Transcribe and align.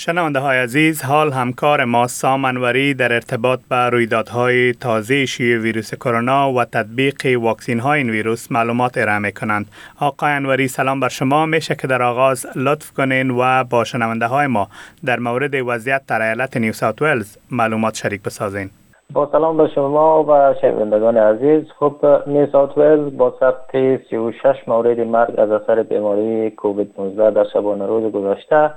شنونده 0.00 0.38
های 0.38 0.58
عزیز 0.58 1.04
حال 1.04 1.32
همکار 1.32 1.84
ما 1.84 2.06
سامنوری 2.06 2.94
در 2.94 3.12
ارتباط 3.12 3.60
به 3.70 3.76
رویدادهای 3.76 4.72
تازه 4.72 5.26
شیوع 5.26 5.62
ویروس 5.62 5.94
کرونا 5.94 6.52
و 6.52 6.64
تطبیق 6.64 7.38
واکسین 7.40 7.80
های 7.80 7.98
این 7.98 8.10
ویروس 8.10 8.52
معلومات 8.52 8.98
ارائه 8.98 9.18
می 9.18 9.32
کنند 9.32 9.66
آقای 10.00 10.30
انوری 10.32 10.68
سلام 10.68 11.00
بر 11.00 11.08
شما. 11.08 11.46
میشه 11.46 11.74
که 11.74 11.86
در 11.86 12.02
آغاز 12.02 12.46
لطف 12.56 12.92
کنین 12.92 13.30
و 13.30 13.64
با 13.64 13.84
شنونده 13.84 14.26
های 14.26 14.46
ما 14.46 14.68
در 15.04 15.18
مورد 15.18 15.54
وضعیت 15.54 16.02
در 16.08 16.22
ایالت 16.22 16.56
نیو 16.56 16.72
ساوت 16.72 17.02
ولز 17.02 17.36
معلومات 17.50 17.94
شریک 17.94 18.22
بسازین. 18.22 18.70
با 19.12 19.28
سلام 19.32 19.56
به 19.56 19.68
شما 19.74 20.24
و 20.24 20.54
شنوندگان 20.60 21.16
عزیز. 21.16 21.64
خب 21.78 21.96
نیو 22.26 22.46
ساوت 22.52 22.78
ولز 22.78 23.16
با 23.16 23.34
ثبت 23.40 24.00
36 24.10 24.44
مورد 24.66 25.00
مرگ 25.00 25.40
از 25.40 25.50
اثر 25.50 25.82
بیماری 25.82 26.50
کووید 26.50 26.94
19 26.98 27.30
در 27.30 27.44
شبانه 27.52 27.86
روز 27.86 28.12
گذشته 28.12 28.70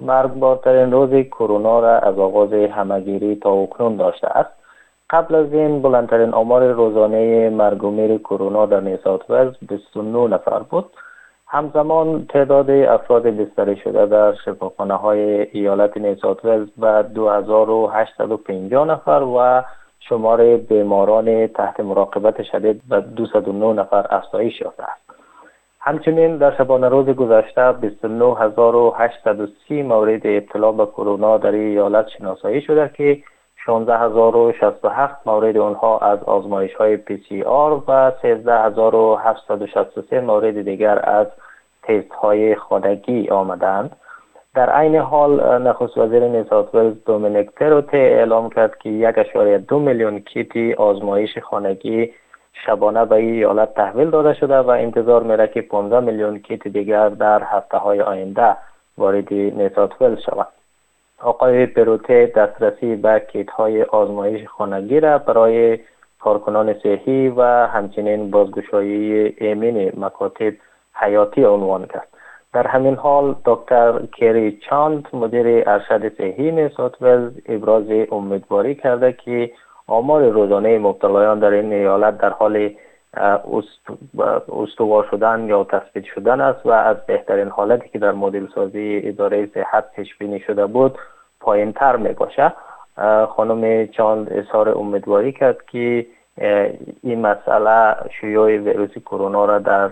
مرگبارترین 0.00 0.92
روز 0.92 1.26
کرونا 1.26 1.80
را 1.80 1.98
از 1.98 2.18
آغاز 2.18 2.52
همگیری 2.52 3.36
تا 3.36 3.52
اکنون 3.52 3.96
داشته 3.96 4.26
است. 4.26 4.50
قبل 5.10 5.34
از 5.34 5.52
این 5.52 5.82
بلندترین 5.82 6.34
آمار 6.34 6.72
روزانه 6.72 7.50
مرگ 7.50 7.84
و 7.84 7.90
میر 7.90 8.18
کرونا 8.18 8.66
در 8.66 8.80
نیسات 8.80 9.30
ولز 9.30 9.54
29 9.68 10.34
نفر 10.34 10.58
بود. 10.58 10.90
همزمان 11.46 12.26
تعداد 12.26 12.70
افراد 12.70 13.22
بستری 13.22 13.76
شده 13.76 14.06
در 14.06 14.34
شفاخانه 14.44 14.94
های 14.94 15.20
ایالت 15.52 15.96
نیسات 15.96 16.44
ولز 16.44 16.68
به 16.76 17.02
2850 17.02 18.86
نفر 18.86 19.22
و 19.22 19.62
شمار 20.00 20.56
بیماران 20.56 21.46
تحت 21.46 21.80
مراقبت 21.80 22.42
شدید 22.42 22.82
به 22.88 23.00
209 23.00 23.72
نفر 23.72 24.06
افزایش 24.10 24.60
یافته 24.60 24.82
است. 24.82 25.07
همچنین 25.80 26.36
در 26.36 26.56
شبانه 26.56 26.88
روز 26.88 27.06
گذشته 27.06 27.72
29830 27.72 29.82
مورد 29.82 30.20
ابتلا 30.24 30.72
به 30.72 30.86
کرونا 30.86 31.38
در 31.38 31.52
ایالت 31.52 32.08
شناسایی 32.08 32.60
شده 32.60 32.90
که 32.94 33.22
16067 33.66 35.16
مورد 35.26 35.56
آنها 35.56 35.98
از 35.98 36.22
آزمایش 36.22 36.74
های 36.74 36.96
پی 36.96 37.22
سی 37.28 37.42
آر 37.42 37.82
و 37.88 38.12
13763 38.22 40.20
مورد 40.20 40.62
دیگر 40.62 41.10
از 41.10 41.26
تست 41.82 42.12
های 42.12 42.54
خانگی 42.54 43.28
آمدند. 43.28 43.96
در 44.54 44.70
عین 44.70 44.96
حال 44.96 45.62
نخست 45.62 45.98
وزیر 45.98 46.28
نیسات 46.28 46.74
ولز 46.74 46.94
دومینیک 47.06 47.50
تروته 47.50 47.96
اعلام 47.96 48.50
کرد 48.50 48.78
که 48.78 49.12
1.2 49.68 49.72
میلیون 49.72 50.18
کیتی 50.18 50.74
آزمایش 50.74 51.38
خانگی 51.38 52.12
شبانه 52.66 53.04
به 53.04 53.16
این 53.16 53.34
ایالت 53.34 53.74
تحویل 53.74 54.10
داده 54.10 54.34
شده 54.34 54.58
و 54.58 54.70
انتظار 54.70 55.22
میره 55.22 55.48
که 55.48 55.62
15 55.62 56.00
میلیون 56.00 56.38
کیت 56.38 56.68
دیگر 56.68 57.08
در 57.08 57.42
هفته 57.44 57.76
های 57.76 58.00
آینده 58.00 58.56
وارد 58.98 59.32
نیسات 59.32 59.90
شود 60.26 60.48
آقای 61.22 61.66
پروته 61.66 62.32
دسترسی 62.36 62.96
به 62.96 63.26
کیت 63.32 63.50
های 63.50 63.82
آزمایش 63.82 64.48
خانگی 64.48 65.00
را 65.00 65.18
برای 65.18 65.78
کارکنان 66.20 66.74
صحی 66.82 67.28
و 67.28 67.42
همچنین 67.66 68.30
بازگشایی 68.30 69.12
ایمن 69.38 69.92
مکاتب 69.96 70.52
حیاتی 70.94 71.44
عنوان 71.44 71.86
کرد. 71.86 72.08
در 72.52 72.66
همین 72.66 72.94
حال 72.94 73.34
دکتر 73.44 74.06
کری 74.06 74.60
چاند 74.70 75.08
مدیر 75.12 75.62
ارشد 75.66 76.16
صحی 76.18 76.50
نیسات 76.50 76.94
ابراز 77.46 77.84
امیدواری 78.12 78.74
کرده 78.74 79.12
که 79.12 79.50
آمار 79.88 80.28
روزانه 80.28 80.78
مبتلایان 80.78 81.38
در 81.38 81.50
این 81.50 81.72
ایالت 81.72 82.18
در 82.18 82.30
حال 82.30 82.70
استوار 84.52 85.06
شدن 85.10 85.46
یا 85.48 85.64
تثبیت 85.64 86.04
شدن 86.04 86.40
است 86.40 86.66
و 86.66 86.70
از 86.70 86.96
بهترین 87.06 87.48
حالتی 87.48 87.88
که 87.88 87.98
در 87.98 88.12
مدل 88.12 88.46
سازی 88.54 89.00
اداره 89.04 89.46
صحت 89.54 89.92
پیش 89.92 90.16
بینی 90.18 90.40
شده 90.40 90.66
بود 90.66 90.98
پایین 91.40 91.72
تر 91.72 91.96
می 91.96 92.12
باشه 92.12 92.52
خانم 93.28 93.86
چاند 93.86 94.32
اظهار 94.32 94.78
امیدواری 94.78 95.32
کرد 95.32 95.66
که 95.66 96.06
این 97.02 97.20
مسئله 97.20 97.96
شیوع 98.20 98.56
ویروس 98.56 98.90
کرونا 98.90 99.44
را 99.44 99.58
در 99.58 99.90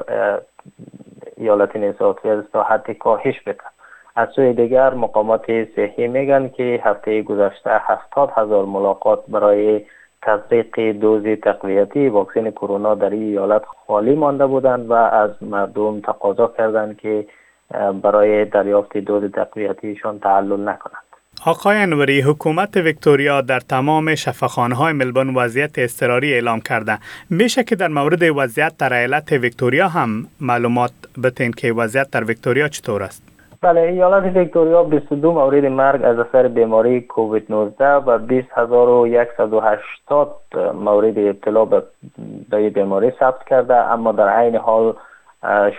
ایالت 1.37 1.77
نیوساوت 1.77 2.53
تا 2.53 2.63
حد 2.63 2.91
کاهش 2.91 3.41
بده. 3.41 3.75
از 4.16 4.28
سوی 4.37 4.53
دیگر 4.53 4.94
مقامات 4.94 5.47
صحی 5.77 6.09
میگن 6.09 6.49
که 6.49 6.81
هفته 6.84 7.22
گذشته 7.22 7.71
هفتاد 7.81 8.31
هزار 8.37 8.65
ملاقات 8.65 9.21
برای 9.28 9.81
تطبیق 10.22 10.93
دوز 10.93 11.22
تقویتی 11.43 12.09
واکسن 12.09 12.50
کرونا 12.50 12.94
در 12.94 13.10
این 13.10 13.22
ایالت 13.22 13.62
خالی 13.87 14.15
مانده 14.15 14.47
بودند 14.47 14.91
و 14.91 14.93
از 14.93 15.31
مردم 15.41 16.00
تقاضا 16.00 16.54
کردند 16.59 16.99
که 16.99 17.27
برای 18.03 18.44
دریافت 18.44 18.99
دوز 18.99 19.32
تقویتیشان 19.32 20.19
تعلل 20.19 20.69
نکنند. 20.69 21.03
آقای 21.47 21.77
انوری 21.77 22.21
حکومت 22.21 22.77
ویکتوریا 22.77 23.41
در 23.41 23.60
تمام 23.60 24.15
شفاخانه 24.15 24.75
های 24.75 24.93
ملبون 24.93 25.34
وضعیت 25.34 25.78
اضطراری 25.78 26.34
اعلام 26.34 26.60
کرده. 26.60 26.98
میشه 27.31 27.65
که 27.65 27.77
در 27.77 27.88
مورد 27.88 28.22
وضعیت 28.22 28.72
در 28.78 28.93
ایالت 28.93 29.33
ویکتوریا 29.33 29.88
هم 29.88 30.27
معلومات 30.41 30.93
بتین 31.25 31.53
که 31.53 31.72
وضعیت 31.72 32.10
در 32.10 32.25
ویکتوریا 32.25 32.69
چطور 32.69 33.03
است؟ 33.03 33.35
بله 33.66 33.81
ایالت 33.81 34.37
ویکتوریا 34.37 34.82
22 34.82 35.32
مورد 35.32 35.65
مرگ 35.65 36.04
از 36.04 36.19
اثر 36.19 36.49
بیماری 36.49 37.00
کووید 37.00 37.47
19 37.49 37.94
و 37.94 38.19
20180 38.19 40.37
مورد 40.75 41.19
ابتلا 41.19 41.65
به 41.65 41.82
بیماری 42.71 43.12
ثبت 43.21 43.44
کرده 43.44 43.75
اما 43.75 44.12
در 44.12 44.28
عین 44.28 44.56
حال 44.56 44.94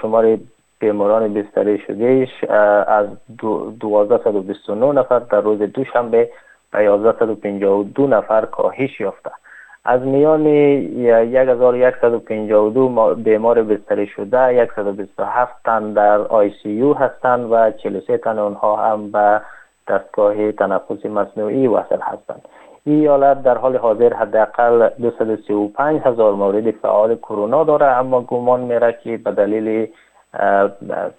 شمار 0.01 0.37
بیماران 0.79 1.33
بستری 1.33 1.79
شدهش 1.87 2.43
از 2.87 3.07
1229 3.41 4.91
نفر 4.91 5.19
در 5.19 5.41
روز 5.41 5.59
دوشنبه 5.59 6.29
به 6.71 6.79
1152 6.79 8.07
نفر 8.07 8.45
کاهش 8.45 8.99
یافته. 8.99 9.31
از 9.89 10.01
میان 10.01 10.47
1152 10.47 13.15
بیمار 13.15 13.63
بستری 13.63 14.07
شده 14.07 14.69
127 14.75 15.55
تن 15.65 15.93
در 15.93 16.21
آی 16.21 16.51
سی 16.63 16.69
یو 16.69 16.93
هستند 16.93 17.51
و 17.51 17.71
43 17.71 18.17
تن 18.17 18.39
آنها 18.39 18.75
هم 18.75 19.11
به 19.11 19.41
دستگاه 19.87 20.51
تنفس 20.51 21.05
مصنوعی 21.05 21.67
وصل 21.67 21.99
هستند. 22.01 22.41
این 22.85 22.99
ایالت 22.99 23.43
در 23.43 23.57
حال 23.57 23.77
حاضر 23.77 24.13
حداقل 24.13 24.89
235 24.89 26.01
هزار 26.01 26.33
مورد 26.33 26.71
فعال 26.71 27.15
کرونا 27.15 27.63
داره 27.63 27.85
اما 27.85 28.21
گمان 28.21 28.59
میره 28.59 28.97
که 29.03 29.17
به 29.17 29.31
دلیل 29.31 29.87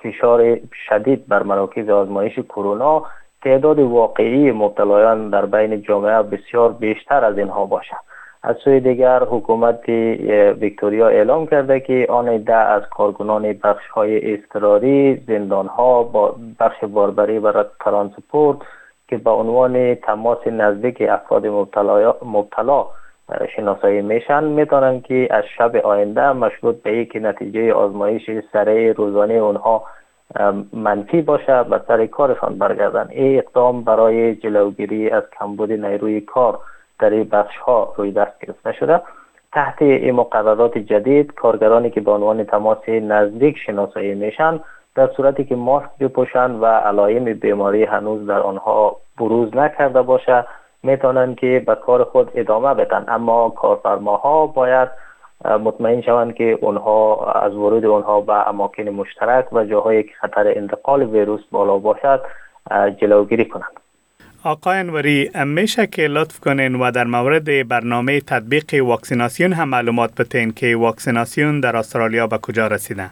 فشار 0.02 0.58
شدید 0.88 1.28
بر 1.28 1.42
مراکز 1.42 1.88
آزمایش 1.88 2.38
کرونا 2.38 3.02
تعداد 3.42 3.78
واقعی 3.78 4.52
مبتلایان 4.52 5.30
در 5.30 5.46
بین 5.46 5.82
جامعه 5.82 6.22
بسیار 6.22 6.72
بیشتر 6.72 7.24
از 7.24 7.38
اینها 7.38 7.66
باشد. 7.66 8.08
از 8.42 8.56
سوی 8.64 8.80
دیگر 8.80 9.22
حکومت 9.22 9.88
ویکتوریا 10.60 11.08
اعلام 11.08 11.46
کرده 11.46 11.80
که 11.80 12.06
آن 12.08 12.36
ده 12.36 12.54
از 12.54 12.82
کارکنان 12.90 13.52
بخش 13.52 13.88
های 13.88 14.34
اضطراری 14.34 15.22
زندان 15.28 15.66
ها 15.66 16.02
با 16.02 16.36
بخش 16.60 16.84
باربری 16.84 17.38
و 17.38 17.64
ترانسپورت 17.84 18.58
که 19.08 19.16
به 19.16 19.30
عنوان 19.30 19.94
تماس 19.94 20.46
نزدیک 20.46 21.02
افراد 21.08 21.46
مبتلا, 22.22 22.86
شناسایی 23.56 24.02
میشن 24.02 24.44
می‌تونن 24.44 25.00
که 25.00 25.28
از 25.30 25.44
شب 25.58 25.76
آینده 25.76 26.32
مشروط 26.32 26.76
به 26.82 26.96
یک 26.96 27.18
نتیجه 27.22 27.72
آزمایش 27.72 28.30
سریع 28.52 28.92
روزانه 28.92 29.34
اونها 29.34 29.84
منفی 30.72 31.22
باشه 31.22 31.52
و 31.52 31.78
سر 31.88 32.06
کارشان 32.06 32.58
برگردن. 32.58 33.08
این 33.10 33.38
اقدام 33.38 33.82
برای 33.84 34.34
جلوگیری 34.34 35.10
از 35.10 35.22
کمبود 35.38 35.72
نیروی 35.72 36.20
کار 36.20 36.58
در 36.98 37.10
بخش 37.10 37.56
ها 37.56 37.94
روی 37.96 38.12
دست 38.12 38.38
گرفته 38.40 38.72
شده 38.72 39.00
تحت 39.52 39.82
این 39.82 40.14
مقررات 40.14 40.78
جدید 40.78 41.34
کارگرانی 41.34 41.90
که 41.90 42.00
به 42.00 42.10
عنوان 42.10 42.44
تماس 42.44 42.88
نزدیک 42.88 43.58
شناسایی 43.66 44.14
میشن 44.14 44.60
در 44.94 45.06
صورتی 45.16 45.44
که 45.44 45.56
ماسک 45.56 45.88
بپوشند 46.00 46.62
و 46.62 46.66
علایم 46.66 47.24
بیماری 47.24 47.84
هنوز 47.84 48.26
در 48.26 48.40
آنها 48.40 48.96
بروز 49.18 49.56
نکرده 49.56 50.02
باشه 50.02 50.44
می‌تونن 50.82 51.34
که 51.34 51.62
به 51.66 51.74
کار 51.74 52.04
خود 52.04 52.30
ادامه 52.34 52.74
بدن. 52.74 53.04
اما 53.08 53.50
کارفرماها 53.50 54.46
باید 54.46 54.88
مطمئن 55.44 56.00
شوند 56.00 56.34
که 56.34 56.58
اونها 56.60 57.24
از 57.32 57.54
ورود 57.54 57.84
اونها 57.84 58.20
به 58.20 58.48
اماکن 58.48 58.82
مشترک 58.82 59.52
و 59.52 59.64
جاهایی 59.64 60.02
که 60.02 60.12
خطر 60.20 60.52
انتقال 60.56 61.02
ویروس 61.02 61.40
بالا 61.50 61.78
باشد 61.78 62.22
جلوگیری 62.96 63.44
کنند. 63.44 63.87
آقای 64.44 64.78
انوری 64.78 65.30
میشه 65.46 65.86
که 65.86 66.02
لطف 66.02 66.40
کنین 66.40 66.74
و 66.74 66.90
در 66.90 67.04
مورد 67.04 67.68
برنامه 67.68 68.20
تطبیق 68.20 68.64
واکسیناسیون 68.86 69.52
هم 69.52 69.68
معلومات 69.68 70.10
بتین 70.20 70.52
که 70.52 70.76
واکسیناسیون 70.76 71.60
در 71.60 71.76
استرالیا 71.76 72.26
به 72.26 72.38
کجا 72.38 72.66
رسیده؟ 72.66 73.10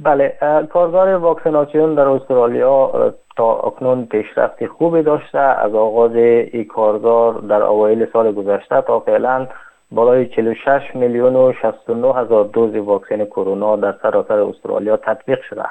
بله 0.00 0.36
کارزار 0.72 1.08
واکسیناسیون 1.08 1.94
در 1.94 2.08
استرالیا 2.08 3.12
تا 3.36 3.52
اکنون 3.52 4.06
پیشرفت 4.06 4.66
خوبی 4.66 5.02
داشته 5.02 5.38
از 5.38 5.74
آغاز 5.74 6.14
این 6.16 6.64
کارزار 6.64 7.40
در 7.40 7.62
اوایل 7.62 8.06
سال 8.12 8.32
گذشته 8.32 8.80
تا 8.80 9.00
فعلا 9.00 9.46
بالای 9.92 10.26
46 10.26 10.80
میلیون 10.94 11.36
و 11.36 11.52
69 11.62 12.14
هزار 12.14 12.44
دوز 12.44 12.76
واکسن 12.76 13.24
کرونا 13.24 13.76
در 13.76 13.94
سراسر 14.02 14.38
استرالیا 14.38 14.96
تطبیق 14.96 15.38
شده 15.50 15.64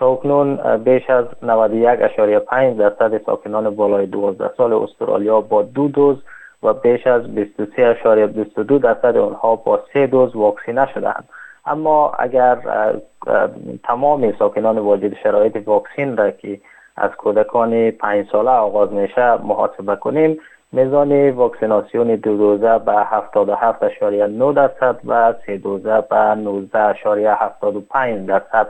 تا 0.00 0.08
اکنون 0.08 0.76
بیش 0.76 1.10
از 1.10 1.24
91.5 1.42 2.78
درصد 2.78 3.24
ساکنان 3.26 3.70
بالای 3.70 4.06
12 4.06 4.50
سال 4.56 4.72
استرالیا 4.72 5.40
با 5.40 5.62
دو 5.62 5.88
دوز 5.88 6.16
و 6.62 6.72
بیش 6.72 7.06
از 7.06 7.22
23.22 7.22 8.82
درصد 8.82 9.16
آنها 9.16 9.56
با 9.56 9.80
سه 9.92 10.06
دوز 10.06 10.36
واکسینه 10.36 10.88
شدند 10.94 11.28
اما 11.66 12.12
اگر 12.18 12.58
تمام 13.84 14.32
ساکنان 14.38 14.78
واجد 14.78 15.14
شرایط 15.14 15.68
واکسین 15.68 16.16
را 16.16 16.30
که 16.30 16.60
از 16.96 17.10
کودکان 17.10 17.90
پنج 17.90 18.26
ساله 18.32 18.50
آغاز 18.50 18.92
میشه 18.92 19.42
محاسبه 19.42 19.96
کنیم 19.96 20.38
میزان 20.72 21.30
واکسیناسیون 21.30 22.06
دو 22.06 22.36
دوزه 22.36 22.78
به 22.78 23.06
77.9 24.52 24.56
درصد 24.56 24.96
و 25.06 25.34
سه 25.46 25.56
دوزه 25.56 26.00
به 26.10 26.36
19.75 26.72 28.28
درصد 28.28 28.68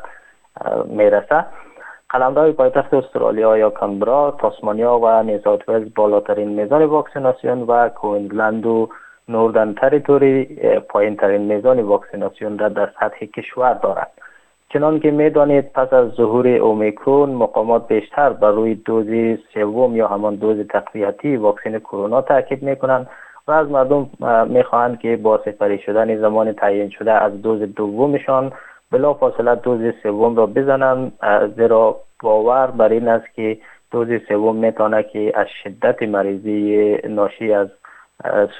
می‌رسه. 0.85 1.45
قلمرو 2.11 2.53
پایتخت 2.53 2.95
استرالیا 2.95 3.59
یا 3.59 3.71
کانبرا 3.71 4.37
تاسمانیا 4.39 4.99
و 4.99 5.23
نیوزاوت 5.23 5.69
ولز 5.69 5.89
بالاترین 5.95 6.49
میزان 6.49 6.85
واکسیناسیون 6.85 7.63
و 7.63 7.89
کوینزلند 7.89 8.67
و 8.67 8.89
نوردن 9.29 9.75
تریتوری 9.75 10.45
پایین 10.89 11.17
ترین 11.17 11.41
میزان 11.41 11.81
واکسیناسیون 11.81 12.59
را 12.59 12.69
در 12.69 12.91
سطح 13.01 13.27
کشور 13.27 13.75
دارد 13.75 14.11
چنان 14.73 15.01
که 15.01 15.11
می‌دانید 15.11 15.73
پس 15.73 15.93
از 15.93 16.09
ظهور 16.11 16.49
اومیکرون 16.49 17.31
مقامات 17.31 17.89
بیشتر 17.89 18.31
بر 18.31 18.51
روی 18.51 18.75
دوز 18.75 19.39
سوم 19.55 19.97
یا 19.97 20.09
همان 20.09 20.35
دوز 20.35 20.67
تقویتی 20.67 21.37
واکسن 21.37 21.79
کرونا 21.79 22.23
تاکید 22.23 22.63
می‌کنند 22.63 23.09
و 23.49 23.53
از 23.53 23.71
مردم 23.71 24.11
می‌خواهند 24.49 24.99
که 24.99 25.17
با 25.17 25.39
سپری 25.45 25.79
شدن 25.79 26.17
زمان 26.17 26.53
تعیین 26.53 26.91
شده 26.91 27.13
از 27.13 27.43
دوز 27.43 27.63
دومشان 27.63 28.53
بلا 28.93 29.15
فاصله 29.15 29.55
دوز 29.55 29.95
سوم 30.03 30.37
را 30.37 30.47
بزنند 30.47 31.13
زیرا 31.57 31.97
باور 32.23 32.67
بر 32.67 32.89
این 32.89 33.09
است 33.09 33.35
که 33.35 33.59
دوز 33.91 34.09
سوم 34.29 34.57
می‌تونه 34.57 35.03
که 35.03 35.33
از 35.35 35.47
شدت 35.65 36.03
مریضی 36.03 36.97
ناشی 37.09 37.53
از 37.53 37.69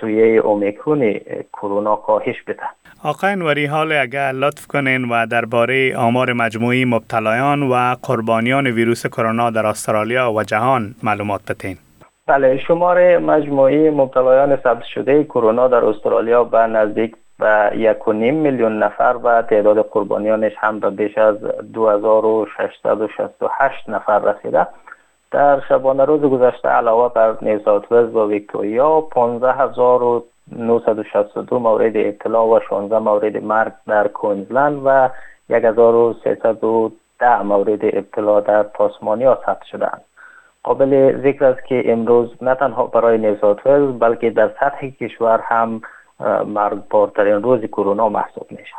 سویه 0.01 0.41
اومیکرون 0.41 1.21
کرونا 1.53 1.97
کاهش 1.97 2.43
بده. 2.47 2.63
آقای 3.05 3.31
انوری 3.31 3.67
حال 3.67 3.93
اگر 3.93 4.33
لطف 4.33 4.67
کنین 4.67 5.05
و 5.05 5.27
درباره 5.27 5.97
آمار 5.97 6.33
مجموعی 6.33 6.85
مبتلایان 6.85 7.63
و 7.63 7.95
قربانیان 8.03 8.67
ویروس 8.67 9.07
کرونا 9.07 9.51
در 9.51 9.67
استرالیا 9.67 10.33
و 10.33 10.43
جهان 10.43 10.95
معلومات 11.03 11.41
بتین 11.51 11.77
بله 12.27 12.59
شمار 12.59 13.19
مجموعی 13.19 13.91
مبتلایان 13.91 14.57
ثبت 14.57 14.85
شده 14.95 15.25
کرونا 15.25 15.69
در 15.69 15.85
استرالیا 15.85 16.45
به 16.45 16.59
نزدیک 16.59 17.15
به 17.41 17.71
یک 17.75 18.09
میلیون 18.09 18.83
نفر 18.83 19.17
و 19.23 19.43
تعداد 19.43 19.79
قربانیانش 19.79 20.53
هم 20.59 20.81
به 20.81 20.91
بیش 20.91 21.19
از 21.19 21.37
2668 21.73 23.89
نفر 23.89 24.19
رسیده. 24.19 24.67
در 25.31 25.61
شبانه 25.69 26.05
روز 26.05 26.21
گذشته 26.21 26.69
علاوه 26.69 27.15
بر 27.15 27.37
نیوزاوت 27.43 27.93
و 27.93 28.29
ویکتوریا 28.29 29.01
15962 29.01 31.59
مورد 31.59 31.97
ابتلا 31.97 32.47
و 32.47 32.61
16 32.61 32.99
مورد 32.99 33.45
مرگ 33.45 33.73
در 33.87 34.09
کوینزلند 34.09 34.83
و 34.85 35.09
1310 35.51 37.43
مورد 37.43 37.81
ابتلا 37.83 38.41
در 38.41 38.63
تاسمانیا 38.63 39.39
ثبت 39.47 39.65
شدند 39.65 40.03
قابل 40.63 41.23
ذکر 41.23 41.45
است 41.45 41.65
که 41.65 41.93
امروز 41.93 42.43
نه 42.43 42.55
تنها 42.55 42.87
برای 42.87 43.19
نیوزاوت 43.19 43.61
بلکه 43.99 44.31
در 44.31 44.51
سطح 44.61 44.89
کشور 44.89 45.41
هم 45.45 45.81
مرگبارترین 46.47 47.43
روز 47.43 47.61
کرونا 47.65 48.09
محسوب 48.09 48.47
میشه. 48.51 48.75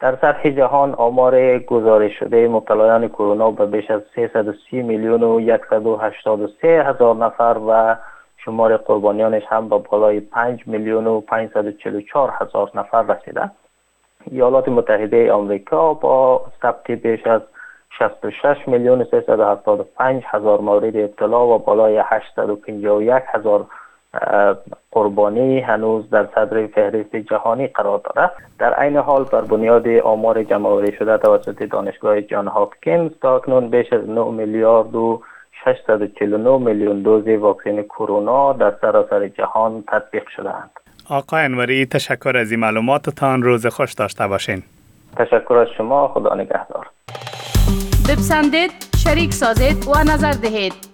در 0.00 0.16
سطح 0.16 0.50
جهان 0.50 0.94
آمار 0.94 1.58
گزارش 1.58 2.18
شده 2.18 2.48
مبتلایان 2.48 3.08
کرونا 3.08 3.50
به 3.50 3.66
بیش 3.66 3.90
از 3.90 4.02
330 4.14 4.82
میلیون 4.82 5.22
و 5.22 5.58
183 5.70 6.84
هزار 6.84 7.16
نفر 7.16 7.56
و 7.68 7.96
شمار 8.36 8.76
قربانیانش 8.76 9.42
هم 9.48 9.68
به 9.68 9.78
بالای 9.78 10.20
5 10.20 10.62
میلیون 10.66 11.06
و 11.06 11.20
544 11.20 12.32
هزار 12.40 12.70
نفر 12.74 13.02
رسیده 13.02 13.50
ایالات 14.30 14.68
متحده 14.68 15.32
آمریکا 15.32 15.94
با 15.94 16.44
ثبت 16.62 16.90
بیش 16.90 17.26
از 17.26 17.40
66 17.98 18.68
میلیون 18.68 19.04
375 19.04 20.22
هزار 20.26 20.60
مورد 20.60 20.96
ابتلا 20.96 21.46
و 21.46 21.58
بالای 21.58 22.02
851 22.04 23.22
هزار 23.26 23.66
قربانی 24.90 25.60
هنوز 25.60 26.10
در 26.10 26.28
صدر 26.34 26.66
فهرست 26.66 27.16
جهانی 27.16 27.66
قرار 27.66 28.00
دارد 28.04 28.32
در 28.58 28.74
عین 28.74 28.96
حال 28.96 29.24
بر 29.24 29.40
بنیاد 29.40 29.88
آمار 29.88 30.42
جمعآوری 30.42 30.96
شده 30.96 31.18
توسط 31.18 31.62
دانشگاه 31.62 32.20
جان 32.20 32.48
هاپکینز 32.48 33.10
تا 33.22 33.36
اکنون 33.36 33.68
بیش 33.68 33.92
از 33.92 34.08
9 34.08 34.24
میلیارد 34.30 34.94
و 34.94 35.22
649 35.64 36.58
میلیون 36.58 37.02
دوز 37.02 37.28
واکسن 37.28 37.82
کرونا 37.82 38.52
در 38.52 38.72
سراسر 38.80 39.28
جهان 39.28 39.84
تطبیق 39.88 40.28
شدهاند. 40.36 40.70
آقای 41.10 41.42
انوری 41.44 41.86
تشکر 41.86 42.36
از 42.36 42.50
این 42.50 42.60
معلوماتتان 42.60 43.42
روز 43.42 43.66
خوش 43.66 43.92
داشته 43.92 44.26
باشین. 44.26 44.62
تشکر 45.16 45.54
از 45.54 45.68
شما 45.76 46.08
خدا 46.08 46.34
نگهدار. 46.34 46.86
بپسندید، 48.08 48.70
شریک 48.96 49.32
سازید 49.32 49.88
و 49.88 49.98
نظر 50.12 50.32
دهید. 50.32 50.93